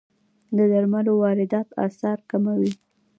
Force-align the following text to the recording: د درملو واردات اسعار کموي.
د 0.57 0.59
درملو 0.71 1.11
واردات 1.21 1.67
اسعار 1.85 2.19
کموي. 2.29 2.71